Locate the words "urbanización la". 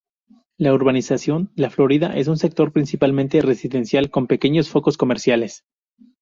0.73-1.69